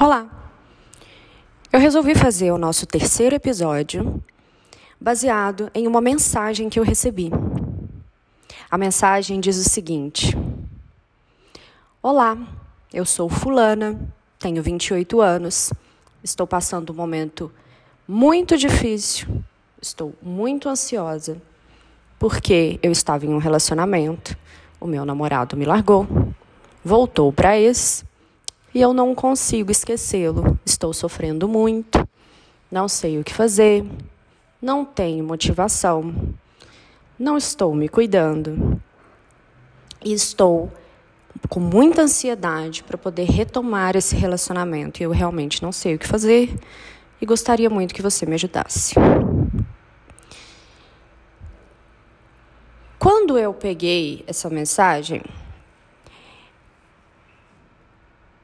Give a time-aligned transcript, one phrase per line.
[0.00, 0.28] Olá!
[1.72, 4.22] Eu resolvi fazer o nosso terceiro episódio
[5.00, 7.32] baseado em uma mensagem que eu recebi.
[8.70, 10.38] A mensagem diz o seguinte:
[12.00, 12.38] Olá,
[12.94, 13.98] eu sou Fulana,
[14.38, 15.72] tenho 28 anos,
[16.22, 17.50] estou passando um momento
[18.06, 19.42] muito difícil,
[19.82, 21.42] estou muito ansiosa,
[22.20, 24.38] porque eu estava em um relacionamento,
[24.80, 26.06] o meu namorado me largou,
[26.84, 28.06] voltou para esse
[28.74, 30.58] e eu não consigo esquecê-lo.
[30.64, 32.06] Estou sofrendo muito,
[32.70, 33.84] não sei o que fazer,
[34.60, 36.14] não tenho motivação,
[37.18, 38.80] não estou me cuidando
[40.04, 40.70] e estou
[41.48, 45.00] com muita ansiedade para poder retomar esse relacionamento.
[45.00, 46.58] E eu realmente não sei o que fazer
[47.20, 48.94] e gostaria muito que você me ajudasse.
[52.98, 55.22] Quando eu peguei essa mensagem,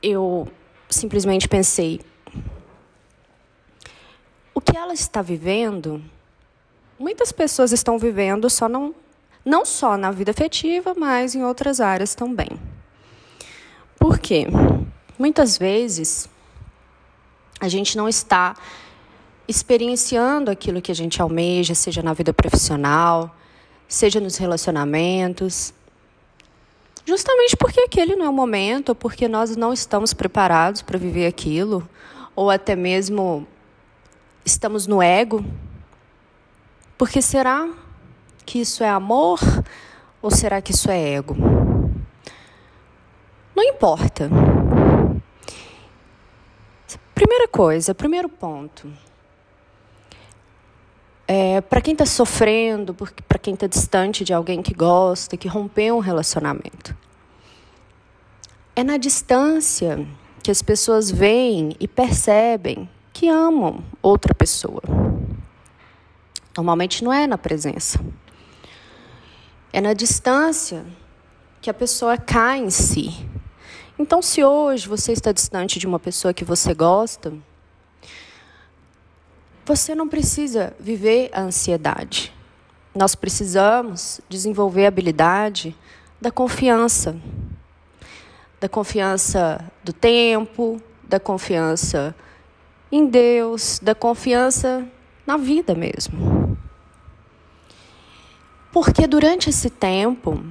[0.05, 0.47] eu
[0.89, 2.01] simplesmente pensei:
[4.55, 6.03] o que ela está vivendo,
[6.99, 8.95] muitas pessoas estão vivendo só não,
[9.45, 12.51] não só na vida afetiva, mas em outras áreas também.
[13.99, 14.47] Por quê?
[15.19, 16.29] Muitas vezes
[17.61, 18.55] a gente não está
[19.49, 23.35] experienciando aquilo que a gente almeja, seja na vida profissional,
[23.89, 25.73] seja nos relacionamentos,
[27.05, 31.27] Justamente porque aquele não é o momento, ou porque nós não estamos preparados para viver
[31.27, 31.87] aquilo,
[32.35, 33.47] ou até mesmo
[34.45, 35.45] estamos no ego.
[36.97, 37.69] Porque será
[38.47, 39.39] que isso é amor
[40.23, 41.37] ou será que isso é ego?
[43.55, 44.31] Não importa.
[47.15, 48.91] Primeira coisa, primeiro ponto.
[51.27, 55.97] É, para quem está sofrendo, para quem está distante de alguém que gosta, que rompeu
[55.97, 56.95] um relacionamento.
[58.77, 60.07] É na distância
[60.43, 64.83] que as pessoas veem e percebem que amam outra pessoa.
[66.57, 67.99] Normalmente não é na presença.
[69.73, 70.85] É na distância
[71.61, 73.27] que a pessoa cai em si.
[73.99, 77.33] Então, se hoje você está distante de uma pessoa que você gosta,
[79.65, 82.33] você não precisa viver a ansiedade.
[82.95, 85.75] Nós precisamos desenvolver a habilidade
[86.21, 87.17] da confiança.
[88.61, 92.15] Da confiança do tempo, da confiança
[92.93, 94.87] em Deus, da confiança
[95.27, 96.57] na vida mesmo.
[98.71, 100.45] Porque durante esse tempo,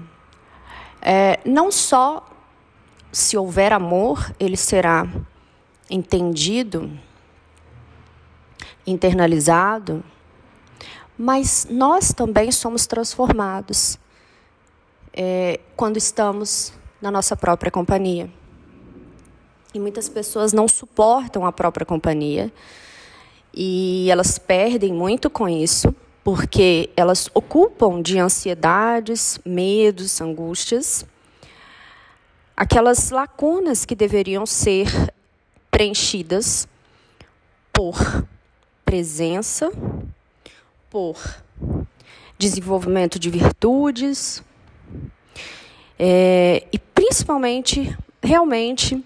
[1.02, 2.30] é, não só
[3.12, 5.08] se houver amor, ele será
[5.90, 6.90] entendido
[8.86, 10.04] internalizado,
[11.18, 13.98] mas nós também somos transformados
[15.14, 18.30] é, quando estamos na nossa própria companhia.
[19.74, 22.52] E muitas pessoas não suportam a própria companhia
[23.54, 25.94] e elas perdem muito com isso,
[26.24, 31.06] porque elas ocupam de ansiedades, medos, angústias,
[32.56, 35.14] aquelas lacunas que deveriam ser
[35.70, 36.68] preenchidas
[37.72, 37.96] por
[38.94, 39.72] presença,
[40.88, 41.18] por
[42.38, 44.44] desenvolvimento de virtudes
[45.98, 49.04] é, e principalmente, realmente,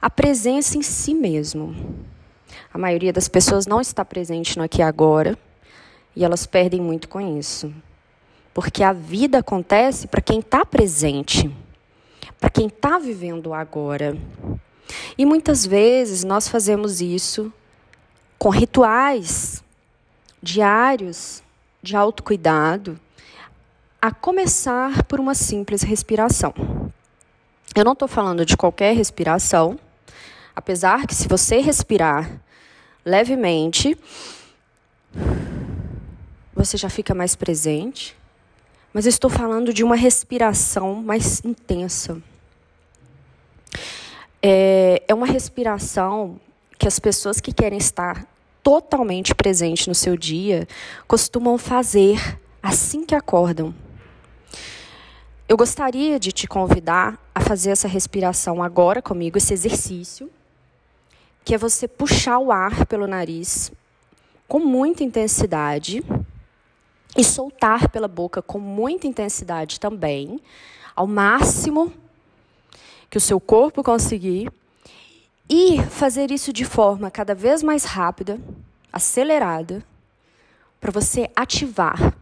[0.00, 1.76] a presença em si mesmo.
[2.72, 5.38] A maioria das pessoas não está presente no aqui e agora
[6.16, 7.70] e elas perdem muito com isso.
[8.54, 11.54] Porque a vida acontece para quem está presente,
[12.40, 14.16] para quem está vivendo agora.
[15.18, 17.52] E muitas vezes nós fazemos isso
[18.42, 19.62] com rituais
[20.42, 21.44] diários
[21.80, 22.98] de autocuidado,
[24.00, 26.52] a começar por uma simples respiração.
[27.72, 29.78] Eu não estou falando de qualquer respiração,
[30.56, 32.40] apesar que se você respirar
[33.04, 33.96] levemente,
[36.52, 38.16] você já fica mais presente.
[38.92, 42.20] Mas estou falando de uma respiração mais intensa.
[44.42, 46.40] É, é uma respiração
[46.76, 48.31] que as pessoas que querem estar
[48.62, 50.66] totalmente presente no seu dia
[51.06, 53.74] costumam fazer assim que acordam.
[55.48, 60.30] Eu gostaria de te convidar a fazer essa respiração agora comigo, esse exercício,
[61.44, 63.72] que é você puxar o ar pelo nariz
[64.46, 66.02] com muita intensidade
[67.16, 70.40] e soltar pela boca com muita intensidade também,
[70.94, 71.92] ao máximo
[73.10, 74.50] que o seu corpo conseguir.
[75.54, 78.40] E fazer isso de forma cada vez mais rápida,
[78.90, 79.84] acelerada,
[80.80, 82.16] para você ativar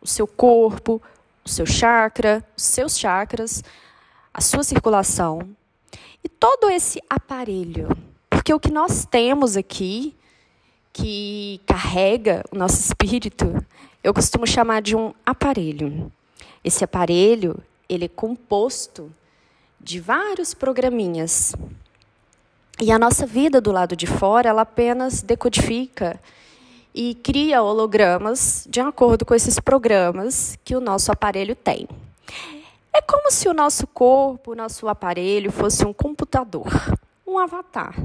[0.00, 1.02] o seu corpo,
[1.44, 3.62] o seu chakra, os seus chakras,
[4.32, 5.54] a sua circulação
[6.24, 7.94] e todo esse aparelho
[8.30, 10.16] Porque o que nós temos aqui,
[10.90, 13.62] que carrega o nosso espírito,
[14.02, 16.10] eu costumo chamar de um aparelho.
[16.64, 19.12] Esse aparelho, ele é composto
[19.78, 21.54] de vários programinhas.
[22.80, 26.20] E a nossa vida do lado de fora, ela apenas decodifica
[26.94, 31.88] e cria hologramas de acordo com esses programas que o nosso aparelho tem.
[32.92, 36.68] É como se o nosso corpo, o nosso aparelho fosse um computador,
[37.26, 37.96] um avatar.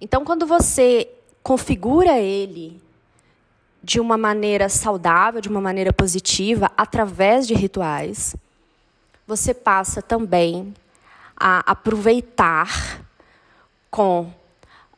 [0.00, 1.08] Então, quando você
[1.42, 2.80] configura ele
[3.82, 8.36] de uma maneira saudável, de uma maneira positiva, através de rituais,
[9.26, 10.72] você passa também
[11.38, 13.04] a aproveitar
[13.90, 14.30] com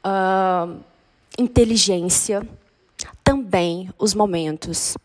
[0.05, 0.81] uh,
[1.39, 2.47] inteligência
[3.23, 4.97] também os momentos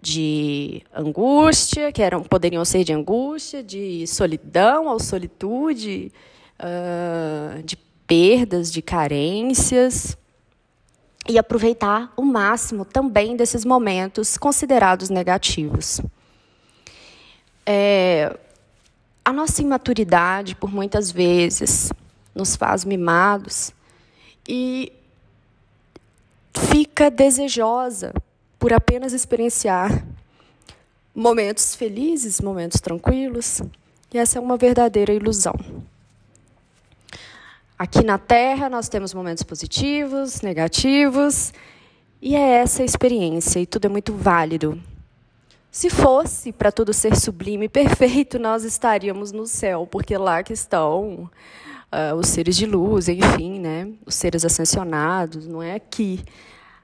[0.00, 6.12] de angústia, que eram, poderiam ser de angústia, de solidão ou solitude,
[6.58, 7.76] uh, de
[8.06, 10.16] perdas, de carências,
[11.28, 16.00] e aproveitar o máximo também desses momentos considerados negativos.
[17.64, 18.36] É,
[19.24, 21.92] a nossa imaturidade, por muitas vezes,
[22.34, 23.72] nos faz mimados
[24.48, 24.92] e
[26.54, 28.12] fica desejosa
[28.58, 30.04] por apenas experienciar
[31.14, 33.62] momentos felizes, momentos tranquilos,
[34.12, 35.54] e essa é uma verdadeira ilusão.
[37.78, 41.52] Aqui na Terra nós temos momentos positivos, negativos,
[42.20, 44.80] e é essa a experiência, e tudo é muito válido.
[45.70, 50.52] Se fosse para tudo ser sublime e perfeito, nós estaríamos no céu, porque lá que
[50.52, 51.30] estão
[51.92, 53.88] uh, os seres de luz, enfim, né?
[54.04, 56.24] Os seres ascensionados, não é aqui.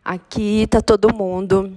[0.05, 1.73] Aqui está todo mundo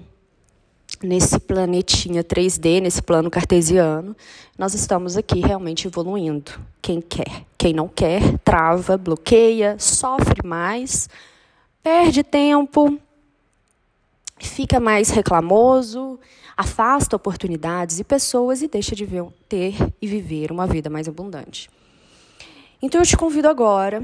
[1.02, 4.16] nesse planetinha 3D, nesse plano cartesiano.
[4.56, 6.52] Nós estamos aqui realmente evoluindo.
[6.80, 11.10] Quem quer, quem não quer, trava, bloqueia, sofre mais,
[11.82, 13.00] perde tempo,
[14.38, 16.20] fica mais reclamoso,
[16.60, 21.70] afasta oportunidades e pessoas e deixa de ver, ter e viver uma vida mais abundante.
[22.82, 24.02] Então eu te convido agora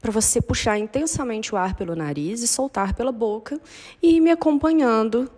[0.00, 3.60] para você puxar intensamente o ar pelo nariz e soltar pela boca
[4.00, 5.28] e ir me acompanhando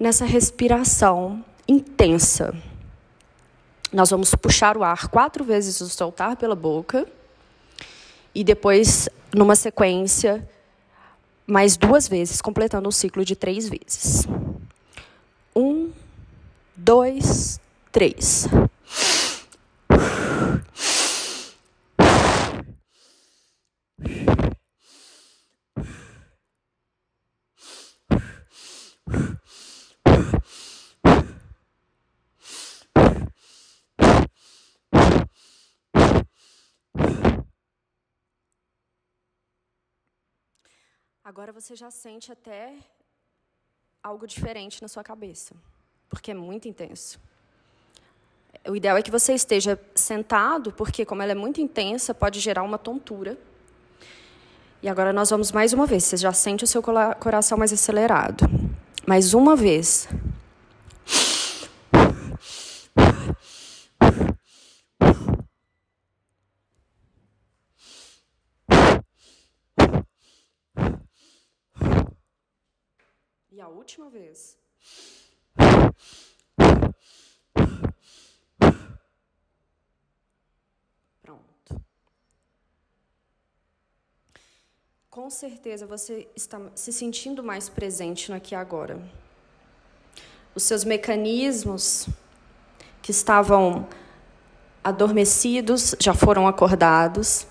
[0.00, 2.52] nessa respiração intensa.
[3.92, 7.06] Nós vamos puxar o ar quatro vezes e soltar pela boca
[8.34, 10.44] e depois, numa sequência,
[11.46, 14.26] mais duas vezes, completando um ciclo de três vezes.
[16.88, 17.60] Dois,
[17.92, 18.46] três.
[41.22, 42.78] Agora você já sente até
[44.02, 45.54] algo diferente na sua cabeça,
[46.08, 47.20] porque é muito intenso.
[48.66, 52.62] O ideal é que você esteja sentado, porque, como ela é muito intensa, pode gerar
[52.62, 53.38] uma tontura.
[54.82, 56.04] E agora nós vamos mais uma vez.
[56.04, 58.44] Você já sente o seu coração mais acelerado.
[59.06, 60.08] Mais uma vez.
[73.50, 74.56] E a última vez.
[81.28, 81.82] Pronto.
[85.10, 88.98] Com certeza você está se sentindo mais presente no aqui e agora.
[90.54, 92.08] Os seus mecanismos
[93.02, 93.86] que estavam
[94.82, 97.46] adormecidos já foram acordados.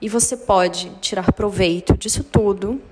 [0.00, 2.82] E você pode tirar proveito disso tudo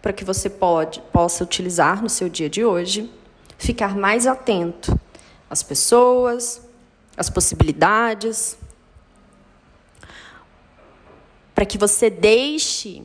[0.00, 3.12] para que você pode, possa utilizar no seu dia de hoje,
[3.58, 4.98] ficar mais atento
[5.50, 6.66] às pessoas,
[7.18, 8.56] às possibilidades,
[11.54, 13.02] para que você deixe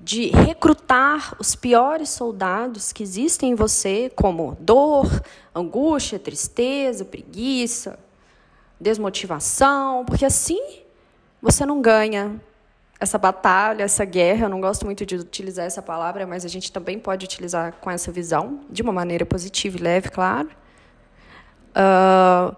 [0.00, 5.22] de recrutar os piores soldados que existem em você, como dor,
[5.54, 7.98] angústia, tristeza, preguiça,
[8.80, 10.60] desmotivação, porque assim
[11.42, 12.40] você não ganha
[12.98, 16.72] essa batalha, essa guerra, eu não gosto muito de utilizar essa palavra, mas a gente
[16.72, 20.48] também pode utilizar com essa visão, de uma maneira positiva e leve, claro.
[21.76, 22.56] Uh,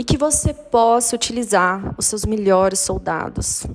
[0.00, 3.66] e que você possa utilizar os seus melhores soldados.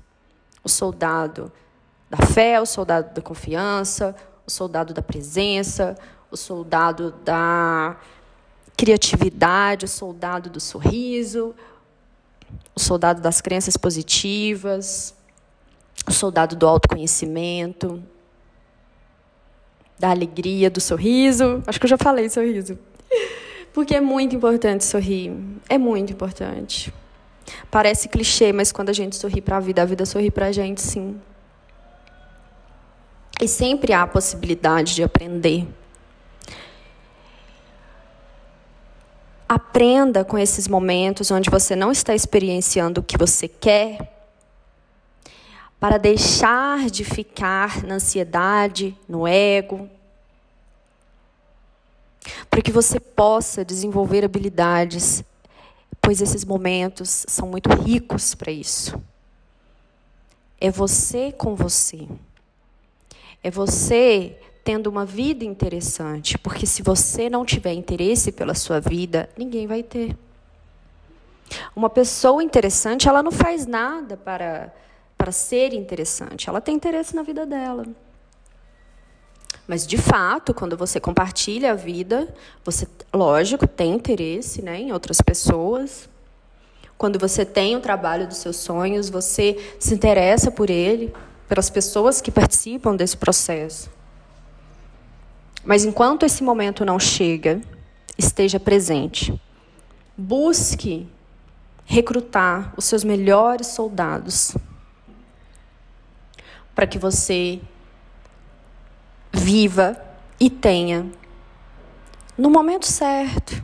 [0.64, 1.52] O soldado
[2.10, 5.96] da fé, o soldado da confiança, o soldado da presença,
[6.32, 7.96] o soldado da
[8.76, 11.54] criatividade, o soldado do sorriso,
[12.74, 15.14] o soldado das crenças positivas,
[16.08, 18.02] o soldado do autoconhecimento,
[20.00, 21.62] da alegria, do sorriso.
[21.68, 22.80] Acho que eu já falei sorriso.
[23.76, 25.34] Porque é muito importante sorrir.
[25.68, 26.94] É muito importante.
[27.70, 30.52] Parece clichê, mas quando a gente sorri para a vida, a vida sorri para a
[30.54, 31.20] gente, sim.
[33.42, 35.68] E sempre há a possibilidade de aprender.
[39.48, 44.10] Aprenda com esses momentos onde você não está experienciando o que você quer,
[45.82, 49.90] para deixar de ficar na ansiedade, no ego,
[52.56, 55.26] para que você possa desenvolver habilidades,
[56.00, 58.98] pois esses momentos são muito ricos para isso.
[60.58, 62.08] É você com você.
[63.44, 69.28] É você tendo uma vida interessante, porque se você não tiver interesse pela sua vida,
[69.38, 70.18] ninguém vai ter.
[71.76, 74.74] Uma pessoa interessante, ela não faz nada para
[75.18, 77.86] para ser interessante, ela tem interesse na vida dela.
[79.68, 85.20] Mas de fato, quando você compartilha a vida, você, lógico, tem interesse, né, em outras
[85.22, 86.08] pessoas.
[86.98, 91.14] Quando você tem o trabalho dos seus sonhos, você se interessa por ele,
[91.48, 93.90] pelas pessoas que participam desse processo.
[95.64, 97.60] Mas enquanto esse momento não chega,
[98.18, 99.40] esteja presente.
[100.16, 101.08] Busque
[101.86, 104.56] recrutar os seus melhores soldados
[106.74, 107.62] para que você
[109.36, 110.02] viva
[110.40, 111.06] e tenha
[112.38, 113.64] no momento certo.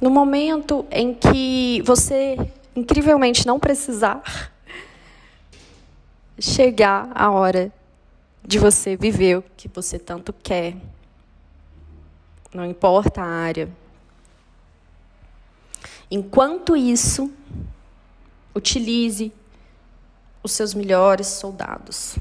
[0.00, 2.36] No momento em que você
[2.74, 4.22] incrivelmente não precisar
[6.38, 7.70] chegar a hora
[8.42, 10.74] de você viver o que você tanto quer.
[12.54, 13.68] Não importa a área.
[16.10, 17.30] Enquanto isso,
[18.54, 19.32] utilize
[20.42, 22.16] os seus melhores soldados.